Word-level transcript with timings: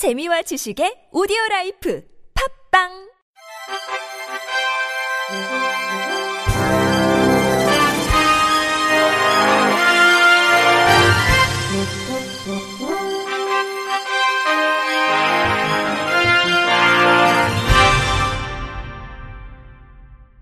재미와 0.00 0.40
지식의 0.40 1.12
오디오 1.12 1.36
라이프 1.50 2.02
팝빵 2.72 2.88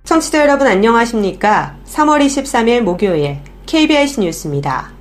청취자 0.04 0.40
여러분 0.40 0.68
안녕하십니까? 0.68 1.76
3월 1.84 2.24
23일 2.24 2.82
목요일 2.82 3.40
KBS 3.66 4.20
뉴스입니다. 4.20 4.97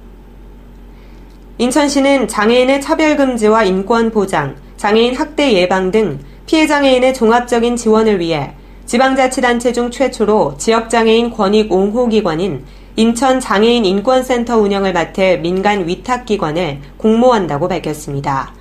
인천시는 1.60 2.28
장애인의 2.28 2.82
차별금지와 2.82 3.64
인권 3.64 4.12
보장, 4.12 4.56
장애인 4.78 5.16
학대 5.16 5.54
예방 5.54 5.90
등 5.90 6.20
피해 6.46 6.68
장애인의 6.68 7.16
종합적인 7.16 7.76
지원을 7.76 8.20
위해 8.20 8.52
지방자치단체 8.86 9.74
중 9.74 9.90
최초로 9.90 10.58
지역장애인 10.60 11.32
권익 11.32 11.72
옹호기관인 11.72 12.64
인천 12.96 13.40
장애인 13.40 13.86
인권센터 13.86 14.58
운영을 14.58 14.94
맡을 14.94 15.40
민간 15.40 15.88
위탁기관을 15.88 16.80
공모한다고 16.98 17.68
밝혔습니다. 17.68 18.54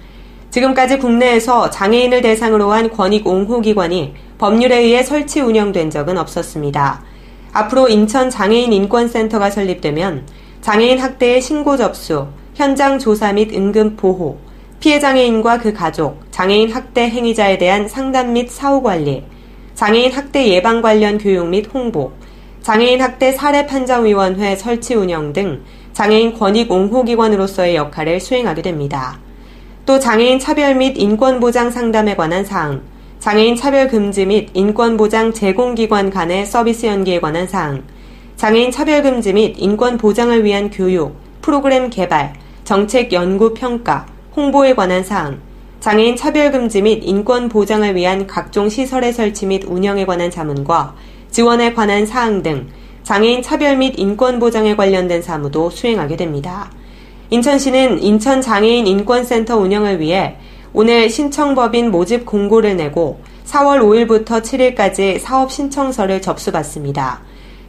지금까지 0.51 0.99
국내에서 0.99 1.69
장애인을 1.69 2.23
대상으로 2.23 2.73
한 2.73 2.91
권익 2.91 3.27
옹호기관이 3.27 4.15
법률에 4.39 4.79
의해 4.79 5.03
설치 5.03 5.43
운영된 5.43 5.91
적은 5.91 6.17
없었습니다. 6.17 7.03
앞으로 7.53 7.89
인천 7.89 8.31
장애인 8.31 8.73
인권센터가 8.73 9.51
설립되면 9.51 10.27
장애인 10.63 10.99
학대의 10.99 11.43
신고 11.43 11.77
접수, 11.77 12.29
현장 12.57 12.99
조사 12.99 13.35
및 13.35 13.55
응급 13.55 13.99
보호, 13.99 14.39
피해 14.81 14.99
장애인과 14.99 15.59
그 15.59 15.75
가족, 15.75 16.23
장애인 16.31 16.73
학대 16.73 17.03
행위자에 17.03 17.59
대한 17.59 17.87
상담 17.87 18.33
및 18.33 18.51
사후 18.51 18.81
관리, 18.81 19.25
장애인 19.75 20.11
학대 20.11 20.49
예방 20.49 20.81
관련 20.81 21.19
교육 21.19 21.49
및 21.49 21.69
홍보, 21.75 22.13
장애인 22.63 23.03
학대 23.03 23.33
사례 23.33 23.67
판정위원회 23.67 24.57
설치 24.57 24.95
운영 24.95 25.35
등 25.35 25.65
장애인 25.93 26.33
권익 26.33 26.73
옹호기관으로서의 26.73 27.77
역할을 27.77 28.21
수행하게 28.21 28.63
됩니다. 28.63 29.19
또 29.85 29.99
장애인 29.99 30.39
차별 30.39 30.77
및 30.77 30.97
인권 30.97 31.41
보장 31.41 31.71
상담에 31.71 32.17
관한 32.17 32.43
사항, 32.43 32.81
장애인 33.19 33.57
차별 33.57 33.87
금지 33.87 34.25
및 34.25 34.49
인권 34.55 34.97
보장 34.97 35.35
제공기관 35.35 36.09
간의 36.09 36.47
서비스 36.47 36.87
연계에 36.87 37.21
관한 37.21 37.47
사항, 37.47 37.83
장애인 38.37 38.71
차별 38.71 39.03
금지 39.03 39.35
및 39.35 39.57
인권 39.59 39.99
보장을 39.99 40.43
위한 40.43 40.71
교육, 40.71 41.17
프로그램 41.43 41.91
개발, 41.91 42.33
정책 42.67 43.13
연구 43.13 43.55
평가, 43.55 44.07
홍보에 44.35 44.75
관한 44.75 45.05
사항, 45.05 45.39
장애인 45.79 46.17
차별 46.17 46.51
금지 46.51 46.83
및 46.83 47.01
인권 47.05 47.49
보장을 47.49 47.95
위한 47.95 48.27
각종 48.27 48.69
시설의 48.69 49.13
설치 49.13 49.47
및 49.47 49.63
운영에 49.65 50.05
관한 50.05 50.33
자문과 50.33 50.97
지원에 51.31 51.75
관한 51.75 52.05
사항 52.07 52.43
등 52.43 52.67
장애인 53.05 53.43
차별 53.43 53.77
및 53.77 53.95
인권 53.97 54.41
보장에 54.41 54.75
관련된 54.75 55.23
사무도 55.23 55.71
수행하게 55.71 56.17
됩니다. 56.17 56.69
인천시는 57.31 58.03
인천 58.03 58.41
장애인 58.41 58.89
인권센터 58.89 59.57
운영을 59.59 60.01
위해 60.01 60.37
오늘 60.73 61.09
신청법인 61.09 61.93
모집 61.93 62.27
공고를 62.27 62.77
내고 62.77 63.21
4월 63.45 63.79
5일부터 63.79 64.43
7일까지 64.43 65.21
사업 65.21 65.53
신청서를 65.53 66.21
접수받습니다. 66.21 67.21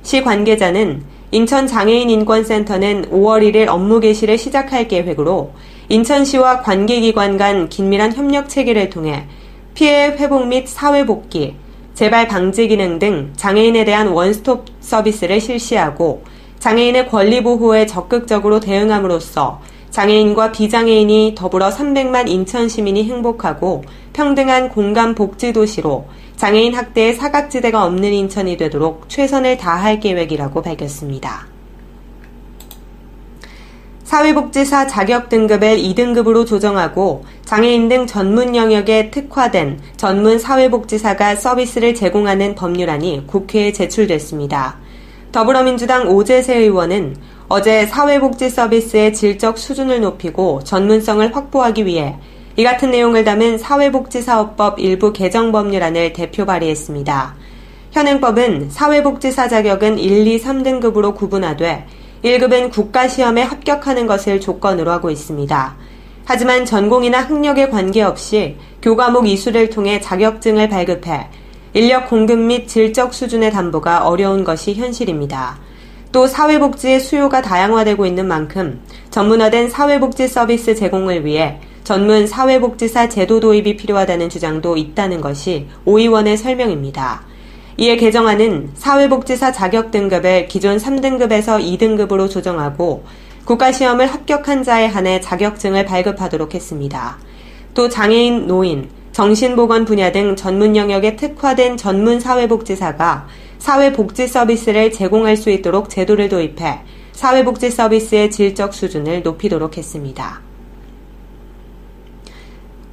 시 0.01 0.23
관계자는 0.23 1.03
인천장애인인권센터는 1.31 3.09
5월 3.11 3.43
1일 3.43 3.67
업무 3.67 3.99
개시를 3.99 4.37
시작할 4.37 4.87
계획으로 4.87 5.51
인천시와 5.89 6.61
관계기관 6.61 7.37
간 7.37 7.67
긴밀한 7.69 8.13
협력 8.13 8.47
체계를 8.47 8.89
통해 8.89 9.25
피해 9.73 10.07
회복 10.07 10.47
및 10.47 10.67
사회 10.67 11.05
복귀, 11.05 11.55
재발 11.93 12.27
방지 12.27 12.67
기능 12.67 12.97
등 12.97 13.33
장애인에 13.35 13.83
대한 13.83 14.07
원스톱 14.07 14.65
서비스를 14.79 15.41
실시하고 15.41 16.23
장애인의 16.59 17.09
권리 17.09 17.43
보호에 17.43 17.85
적극적으로 17.85 18.59
대응함으로써 18.59 19.61
장애인과 19.89 20.51
비장애인이 20.51 21.35
더불어 21.35 21.69
300만 21.69 22.29
인천 22.29 22.69
시민이 22.69 23.03
행복하고 23.05 23.83
평등한 24.13 24.69
공간 24.69 25.15
복지 25.15 25.53
도시로 25.53 26.05
장애인 26.37 26.75
학대의 26.75 27.15
사각지대가 27.15 27.83
없는 27.83 28.13
인천이 28.13 28.57
되도록 28.57 29.09
최선을 29.09 29.57
다할 29.57 29.99
계획이라고 29.99 30.61
밝혔습니다. 30.61 31.47
사회복지사 34.03 34.87
자격 34.87 35.27
등급을 35.27 35.77
2등급으로 35.77 36.45
조정하고 36.45 37.25
장애인 37.43 37.89
등 37.89 38.07
전문 38.07 38.55
영역에 38.55 39.09
특화된 39.11 39.81
전문 39.97 40.39
사회복지사가 40.39 41.35
서비스를 41.35 41.93
제공하는 41.93 42.55
법률안이 42.55 43.25
국회에 43.27 43.73
제출됐습니다. 43.73 44.77
더불어민주당 45.31 46.07
오재세 46.07 46.55
의원은 46.55 47.17
어제 47.49 47.85
사회복지 47.85 48.49
서비스의 48.49 49.13
질적 49.13 49.57
수준을 49.57 50.01
높이고 50.01 50.63
전문성을 50.63 51.35
확보하기 51.35 51.85
위해 51.85 52.17
이 52.59 52.63
같은 52.63 52.89
내용을 52.89 53.23
담은 53.23 53.59
사회복지사업법 53.59 54.79
일부 54.79 55.13
개정 55.13 55.51
법률안을 55.51 56.13
대표 56.13 56.43
발의했습니다. 56.43 57.35
현행법은 57.91 58.71
사회복지사 58.71 59.47
자격은 59.47 59.99
1, 59.99 60.25
2, 60.25 60.39
3등급으로 60.41 61.13
구분하되 61.13 61.85
1급은 62.23 62.71
국가시험에 62.71 63.43
합격하는 63.43 64.07
것을 64.07 64.41
조건으로 64.41 64.89
하고 64.89 65.11
있습니다. 65.11 65.75
하지만 66.25 66.65
전공이나 66.65 67.21
학력에 67.21 67.69
관계없이 67.69 68.57
교과목 68.81 69.27
이수를 69.27 69.69
통해 69.69 70.01
자격증을 70.01 70.67
발급해 70.67 71.27
인력 71.75 72.09
공급 72.09 72.39
및 72.39 72.67
질적 72.67 73.13
수준의 73.13 73.51
담보가 73.51 74.07
어려운 74.07 74.43
것이 74.43 74.73
현실입니다. 74.73 75.59
또 76.11 76.25
사회복지의 76.25 77.01
수요가 77.01 77.43
다양화되고 77.43 78.07
있는 78.07 78.27
만큼 78.27 78.81
전문화된 79.11 79.69
사회복지 79.69 80.27
서비스 80.27 80.73
제공을 80.73 81.23
위해 81.23 81.59
전문 81.87 82.27
사회복지사 82.27 83.07
제도 83.07 83.39
도입이 83.39 83.77
필요하다는 83.77 84.27
주장도 84.27 84.75
있다는 84.75 85.21
것이 85.21 85.67
오 85.85 85.99
의원의 85.99 86.35
설명입니다. 86.35 87.21
이에 87.77 87.95
개정안은 87.95 88.71
사회복지사 88.73 89.53
자격 89.53 89.89
등급을 89.91 90.49
기존 90.49 90.75
3등급에서 90.75 91.63
2등급으로 91.63 92.29
조정하고 92.29 93.05
국가시험을 93.45 94.05
합격한 94.05 94.63
자에 94.63 94.85
한해 94.85 95.21
자격증을 95.21 95.85
발급하도록 95.85 96.53
했습니다. 96.53 97.19
또 97.73 97.87
장애인, 97.87 98.47
노인, 98.47 98.89
정신보건 99.13 99.85
분야 99.85 100.11
등 100.11 100.35
전문 100.35 100.75
영역에 100.75 101.15
특화된 101.15 101.77
전문 101.77 102.19
사회복지사가 102.19 103.27
사회복지 103.59 104.27
서비스를 104.27 104.91
제공할 104.91 105.37
수 105.37 105.49
있도록 105.51 105.89
제도를 105.89 106.27
도입해 106.27 106.81
사회복지 107.13 107.71
서비스의 107.71 108.29
질적 108.29 108.73
수준을 108.73 109.23
높이도록 109.23 109.77
했습니다. 109.77 110.46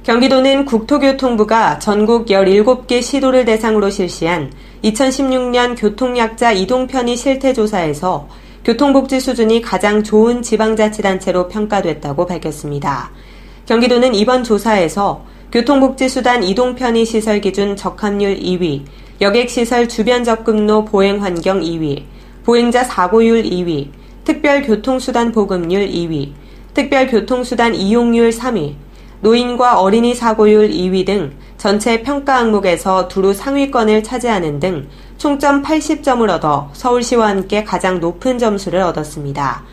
경기도는 0.05 0.65
국토교통부가 0.65 1.79
전국 1.79 2.27
17개 2.27 3.01
시도를 3.01 3.43
대상으로 3.43 3.89
실시한 3.89 4.51
2016년 4.83 5.75
교통약자 5.75 6.51
이동편의 6.51 7.17
실태조사에서 7.17 8.27
교통복지 8.63 9.19
수준이 9.19 9.63
가장 9.63 10.03
좋은 10.03 10.43
지방자치단체로 10.43 11.47
평가됐다고 11.47 12.27
밝혔습니다. 12.27 13.09
경기도는 13.65 14.13
이번 14.13 14.43
조사에서 14.43 15.25
교통복지수단 15.51 16.43
이동편의 16.43 17.03
시설 17.03 17.41
기준 17.41 17.75
적합률 17.75 18.37
2위, 18.37 18.83
여객시설 19.21 19.89
주변 19.89 20.23
접근로 20.23 20.85
보행 20.85 21.23
환경 21.23 21.61
2위, 21.61 22.03
보행자 22.43 22.83
사고율 22.83 23.41
2위, 23.41 23.89
특별교통수단 24.23 25.31
보급률 25.31 25.87
2위, 25.87 26.29
특별교통수단 26.75 27.73
이용률 27.73 28.29
3위, 28.29 28.84
노인과 29.25 29.79
어린이 29.79 30.13
사고율 30.13 30.69
2위 30.69 31.03
등 31.03 31.31
전체 31.57 32.03
평가 32.03 32.37
항목에서 32.37 33.07
두루 33.07 33.33
상위권을 33.33 34.03
차지하는 34.03 34.59
등 34.59 34.87
총점 35.17 35.63
80점을 35.63 36.29
얻어 36.29 36.69
서울시와 36.73 37.29
함께 37.29 37.63
가장 37.63 37.99
높은 37.99 38.37
점수를 38.37 38.81
얻었습니다. 38.81 39.63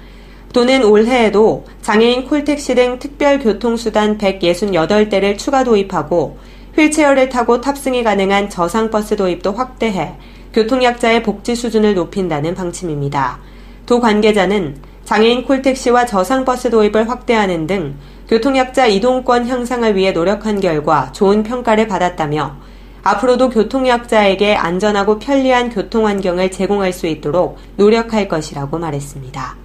또는 0.54 0.82
올해에도 0.84 1.66
장애인 1.82 2.24
콜택시 2.24 2.74
등 2.74 2.98
특별교통수단 2.98 4.16
168대를 4.16 5.36
추가 5.36 5.64
도입하고 5.64 6.38
휠체어를 6.74 7.28
타고 7.28 7.60
탑승이 7.60 8.04
가능한 8.04 8.48
저상버스 8.48 9.16
도입도 9.16 9.52
확대해 9.52 10.14
교통약자의 10.54 11.22
복지 11.22 11.54
수준을 11.54 11.94
높인다는 11.94 12.54
방침입니다. 12.54 13.38
도 13.84 14.00
관계자는 14.00 14.76
장애인 15.04 15.44
콜택시와 15.44 16.06
저상버스 16.06 16.70
도입을 16.70 17.10
확대하는 17.10 17.66
등 17.66 17.96
교통약자 18.32 18.86
이동권 18.86 19.46
향상을 19.46 19.94
위해 19.94 20.12
노력한 20.12 20.58
결과 20.58 21.12
좋은 21.12 21.42
평가를 21.42 21.86
받았다며 21.86 22.56
앞으로도 23.02 23.50
교통약자에게 23.50 24.54
안전하고 24.56 25.18
편리한 25.18 25.68
교통 25.68 26.06
환경을 26.06 26.50
제공할 26.50 26.94
수 26.94 27.06
있도록 27.06 27.58
노력할 27.76 28.28
것이라고 28.28 28.78
말했습니다. 28.78 29.56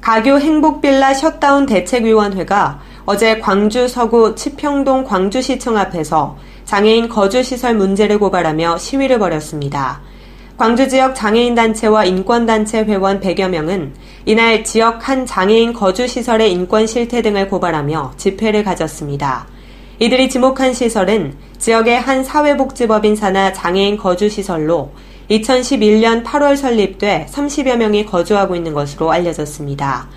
가교 0.00 0.40
행복빌라 0.40 1.14
셧다운 1.14 1.66
대책위원회가 1.66 2.80
어제 3.04 3.38
광주 3.38 3.86
서구 3.86 4.34
치평동 4.34 5.04
광주시청 5.04 5.76
앞에서 5.76 6.36
장애인 6.64 7.10
거주시설 7.10 7.76
문제를 7.76 8.18
고발하며 8.18 8.78
시위를 8.78 9.20
벌였습니다. 9.20 10.00
광주 10.56 10.88
지역 10.88 11.16
장애인 11.16 11.56
단체와 11.56 12.04
인권 12.04 12.46
단체 12.46 12.84
회원 12.84 13.18
100여 13.18 13.48
명은 13.48 13.92
이날 14.24 14.62
지역 14.62 15.08
한 15.08 15.26
장애인 15.26 15.72
거주 15.72 16.06
시설의 16.06 16.52
인권 16.52 16.86
실태 16.86 17.22
등을 17.22 17.48
고발하며 17.48 18.12
집회를 18.16 18.62
가졌습니다. 18.62 19.48
이들이 19.98 20.28
지목한 20.28 20.72
시설은 20.72 21.34
지역의 21.58 22.00
한 22.00 22.22
사회복지법인 22.22 23.16
산하 23.16 23.52
장애인 23.52 23.96
거주 23.96 24.28
시설로 24.28 24.92
2011년 25.28 26.22
8월 26.22 26.56
설립돼 26.56 27.26
30여 27.30 27.74
명이 27.76 28.06
거주하고 28.06 28.54
있는 28.54 28.74
것으로 28.74 29.10
알려졌습니다. 29.10 30.08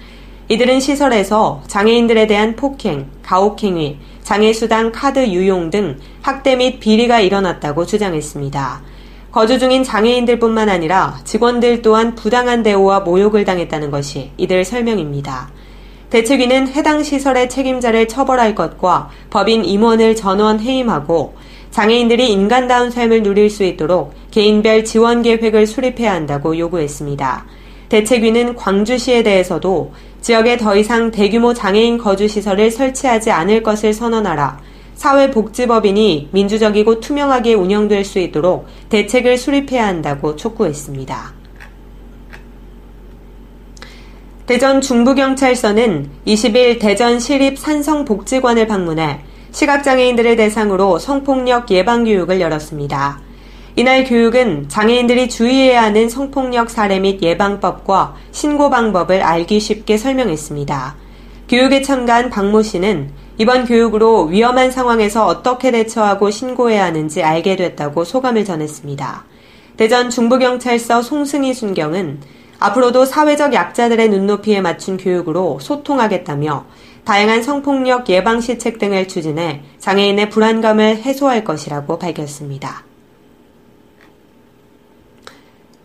이들은 0.50 0.80
시설에서 0.80 1.64
장애인들에 1.66 2.28
대한 2.28 2.56
폭행, 2.56 3.08
가혹행위, 3.24 3.98
장애수당 4.22 4.92
카드 4.92 5.26
유용 5.30 5.72
등 5.72 5.98
학대 6.22 6.56
및 6.56 6.80
비리가 6.80 7.22
일어났다고 7.22 7.88
주장했습니다. 7.88 8.97
거주 9.38 9.60
중인 9.60 9.84
장애인들뿐만 9.84 10.68
아니라 10.68 11.20
직원들 11.24 11.84
또한 11.84 12.16
부당한 12.16 12.64
대우와 12.64 13.02
모욕을 13.02 13.46
당했다는 13.46 13.92
것이 13.92 14.32
이들 14.36 14.66
설명입니다. 14.66 15.52
대책위는 16.10 16.70
해당 16.70 17.04
시설의 17.04 17.48
책임자를 17.48 18.08
처벌할 18.08 18.56
것과 18.56 19.12
법인 19.30 19.64
임원을 19.64 20.16
전원 20.16 20.60
해임하고 20.60 21.36
장애인들이 21.70 22.32
인간다운 22.32 22.90
삶을 22.90 23.22
누릴 23.22 23.52
수 23.52 23.64
있도록 23.64 24.16
개인별 24.32 24.84
지원 24.84 25.22
계획을 25.22 25.68
수립해야 25.68 26.14
한다고 26.14 26.58
요구했습니다. 26.58 27.46
대책위는 27.90 28.56
광주시에 28.56 29.22
대해서도 29.22 29.94
지역에 30.20 30.58
더 30.58 30.76
이상 30.76 31.12
대규모 31.12 31.54
장애인 31.54 32.00
거주시설을 32.00 32.72
설치하지 32.72 33.30
않을 33.30 33.62
것을 33.62 33.94
선언하라. 33.94 34.58
사회복지법인이 34.98 36.30
민주적이고 36.32 37.00
투명하게 37.00 37.54
운영될 37.54 38.04
수 38.04 38.20
있도록 38.20 38.66
대책을 38.90 39.38
수립해야 39.38 39.88
한다고 39.88 40.36
촉구했습니다. 40.36 41.34
대전 44.48 44.82
중부경찰서는 44.82 46.10
20일 46.26 46.80
대전 46.80 47.20
시립 47.20 47.60
산성복지관을 47.60 48.66
방문해 48.66 49.20
시각장애인들을 49.52 50.36
대상으로 50.36 51.00
성폭력 51.00 51.70
예방교육을 51.70 52.42
열었습니다. 52.42 53.22
이날 53.76 54.06
교육은 54.06 54.70
장애인들이 54.70 55.30
주의해야 55.30 55.84
하는 55.84 56.10
성폭력 56.10 56.72
사례 56.72 57.00
및 57.00 57.22
예방법과 57.22 58.16
신고 58.32 58.72
방법을 58.72 59.22
알기 59.22 59.60
쉽게 59.60 59.98
설명했습니다. 59.98 60.96
교육에 61.48 61.82
참가한 61.82 62.30
박모 62.30 62.64
씨는 62.64 63.12
이번 63.40 63.66
교육으로 63.66 64.26
위험한 64.26 64.72
상황에서 64.72 65.28
어떻게 65.28 65.70
대처하고 65.70 66.32
신고해야 66.32 66.86
하는지 66.86 67.22
알게 67.22 67.56
됐다고 67.56 68.04
소감을 68.04 68.46
전했습니다. 68.46 69.26
대전 69.78 70.10
중부경찰서 70.10 71.04
송승희 71.04 71.54
순경은 71.54 72.20
앞으로도 72.60 73.06
사회적 73.06 73.54
약자들의 73.54 74.10
눈높이에 74.10 74.62
맞춘 74.62 74.98
교육으로 74.98 75.60
소통하겠다며 75.62 76.66
다양한 77.06 77.44
성폭력 77.44 78.10
예방 78.10 78.42
시책 78.42 78.80
등을 78.80 79.08
추진해 79.08 79.62
장애인의 79.78 80.32
불안감을 80.32 80.98
해소할 80.98 81.44
것이라고 81.44 82.00
밝혔습니다. 82.00 82.84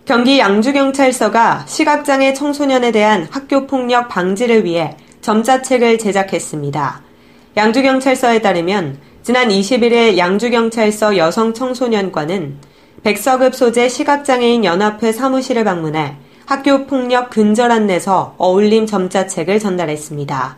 경기 0.06 0.38
양주경찰서가 0.38 1.66
시각장애 1.66 2.32
청소년에 2.32 2.92
대한 2.92 3.28
학교폭력 3.30 4.08
방지를 4.08 4.64
위해 4.64 4.96
점자책을 5.20 5.98
제작했습니다. 5.98 7.01
양주경찰서에 7.54 8.40
따르면 8.40 8.98
지난 9.22 9.50
21일 9.50 10.16
양주경찰서 10.16 11.18
여성청소년과는 11.18 12.56
백서급 13.02 13.54
소재 13.54 13.90
시각장애인 13.90 14.64
연합회 14.64 15.12
사무실을 15.12 15.62
방문해 15.64 16.16
학교 16.46 16.86
폭력 16.86 17.28
근절 17.28 17.70
안내서 17.70 18.36
어울림 18.38 18.86
점자책을 18.86 19.58
전달했습니다. 19.58 20.56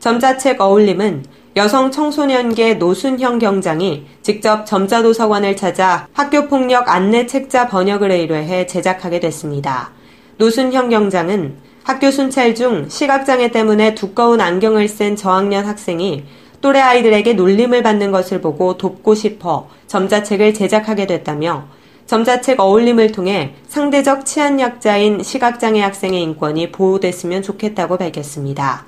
점자책 0.00 0.60
어울림은 0.60 1.24
여성 1.56 1.90
청소년계 1.90 2.74
노순형 2.74 3.38
경장이 3.38 4.04
직접 4.20 4.66
점자도서관을 4.66 5.56
찾아 5.56 6.08
학교 6.12 6.46
폭력 6.48 6.90
안내 6.90 7.26
책자 7.26 7.68
번역을 7.68 8.10
의뢰해 8.10 8.66
제작하게 8.66 9.20
됐습니다. 9.20 9.92
노순형 10.36 10.90
경장은 10.90 11.56
학교 11.84 12.10
순찰 12.10 12.54
중 12.54 12.88
시각장애 12.88 13.50
때문에 13.50 13.94
두꺼운 13.94 14.40
안경을 14.40 14.88
쓴 14.88 15.16
저학년 15.16 15.66
학생이 15.66 16.24
또래 16.62 16.80
아이들에게 16.80 17.34
놀림을 17.34 17.82
받는 17.82 18.10
것을 18.10 18.40
보고 18.40 18.78
돕고 18.78 19.14
싶어 19.14 19.68
점자책을 19.86 20.54
제작하게 20.54 21.06
됐다며 21.06 21.66
점자책 22.06 22.58
어울림을 22.58 23.12
통해 23.12 23.54
상대적 23.68 24.24
치안약자인 24.24 25.22
시각장애 25.22 25.82
학생의 25.82 26.22
인권이 26.22 26.72
보호됐으면 26.72 27.42
좋겠다고 27.42 27.98
밝혔습니다. 27.98 28.86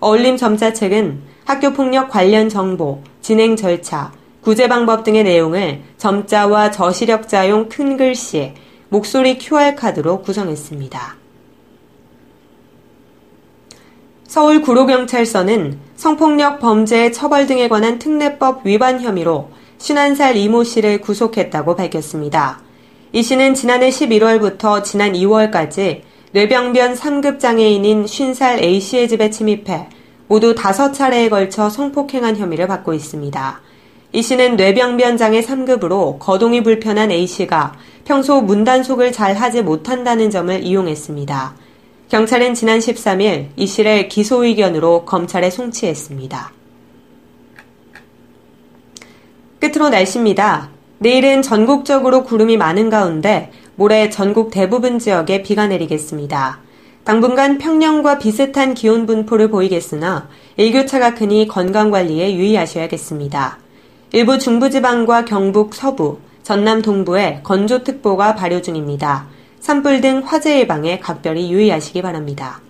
어울림 0.00 0.38
점자책은 0.38 1.20
학교폭력 1.44 2.08
관련 2.08 2.48
정보, 2.48 3.02
진행 3.20 3.56
절차, 3.56 4.10
구제 4.40 4.68
방법 4.68 5.04
등의 5.04 5.24
내용을 5.24 5.82
점자와 5.98 6.70
저시력자용 6.70 7.68
큰 7.68 7.98
글씨, 7.98 8.54
목소리 8.88 9.36
QR카드로 9.36 10.22
구성했습니다. 10.22 11.17
서울 14.28 14.60
구로경찰서는 14.60 15.78
성폭력 15.96 16.60
범죄 16.60 17.10
처벌 17.10 17.46
등에 17.46 17.66
관한 17.66 17.98
특례법 17.98 18.66
위반 18.66 19.00
혐의로 19.00 19.48
51살 19.78 20.36
이모 20.36 20.64
씨를 20.64 21.00
구속했다고 21.00 21.74
밝혔습니다. 21.74 22.60
이 23.12 23.22
씨는 23.22 23.54
지난해 23.54 23.88
11월부터 23.88 24.84
지난 24.84 25.14
2월까지 25.14 26.02
뇌병변 26.32 26.92
3급 26.92 27.40
장애인인 27.40 28.04
50살 28.04 28.62
A씨의 28.62 29.08
집에 29.08 29.30
침입해 29.30 29.88
모두 30.26 30.54
5차례에 30.54 31.30
걸쳐 31.30 31.70
성폭행한 31.70 32.36
혐의를 32.36 32.66
받고 32.66 32.92
있습니다. 32.92 33.62
이 34.12 34.20
씨는 34.20 34.56
뇌병변 34.56 35.16
장애 35.16 35.40
3급으로 35.40 36.18
거동이 36.18 36.62
불편한 36.62 37.10
A씨가 37.10 37.76
평소 38.04 38.42
문단속을 38.42 39.10
잘 39.10 39.36
하지 39.36 39.62
못한다는 39.62 40.28
점을 40.28 40.62
이용했습니다. 40.62 41.67
경찰은 42.08 42.54
지난 42.54 42.78
13일 42.78 43.48
이 43.56 43.66
씨를 43.66 44.08
기소 44.08 44.42
의견으로 44.42 45.04
검찰에 45.04 45.50
송치했습니다. 45.50 46.52
끝으로 49.60 49.90
날씨입니다. 49.90 50.70
내일은 51.00 51.42
전국적으로 51.42 52.24
구름이 52.24 52.56
많은 52.56 52.88
가운데 52.88 53.52
모레 53.76 54.08
전국 54.08 54.50
대부분 54.50 54.98
지역에 54.98 55.42
비가 55.42 55.66
내리겠습니다. 55.66 56.60
당분간 57.04 57.58
평년과 57.58 58.18
비슷한 58.18 58.72
기온 58.72 59.04
분포를 59.04 59.50
보이겠으나 59.50 60.30
일교차가 60.56 61.14
크니 61.14 61.46
건강 61.46 61.90
관리에 61.90 62.34
유의하셔야겠습니다. 62.34 63.58
일부 64.12 64.38
중부지방과 64.38 65.26
경북 65.26 65.74
서부, 65.74 66.18
전남 66.42 66.80
동부에 66.80 67.40
건조특보가 67.42 68.34
발효 68.34 68.62
중입니다. 68.62 69.26
산불 69.60 70.00
등 70.00 70.22
화재 70.24 70.58
예방에 70.60 70.98
각별히 70.98 71.50
유의하시기 71.50 72.02
바랍니다. 72.02 72.60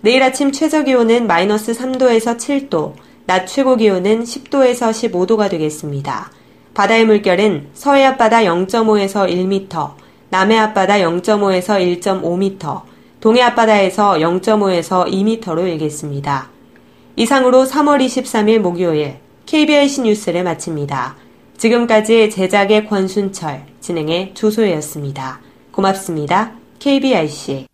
내일 0.00 0.22
아침 0.22 0.50
최저 0.50 0.82
기온은 0.82 1.26
마이너스 1.26 1.72
3도에서 1.72 2.36
7도, 2.36 2.94
낮 3.26 3.46
최고 3.46 3.76
기온은 3.76 4.24
10도에서 4.24 4.90
15도가 4.90 5.48
되겠습니다. 5.48 6.32
바다의 6.74 7.06
물결은 7.06 7.68
서해 7.74 8.04
앞바다 8.04 8.40
0.5에서 8.40 9.30
1m, 9.30 9.92
남해 10.30 10.58
앞바다 10.58 10.94
0.5에서 10.94 12.00
1.5m, 12.00 12.82
동해 13.20 13.42
앞바다에서 13.42 14.14
0.5에서 14.14 15.06
2m로 15.06 15.68
일겠습니다. 15.68 16.50
이상으로 17.14 17.64
3월 17.64 18.04
23일 18.04 18.58
목요일 18.58 19.18
KBIC 19.46 20.02
뉴스를 20.02 20.42
마칩니다. 20.42 21.14
지금까지 21.58 22.30
제작의 22.30 22.86
권순철, 22.86 23.66
진행의 23.80 24.32
조소혜였습니다. 24.34 25.40
고맙습니다. 25.72 26.52
KBIC 26.78 27.66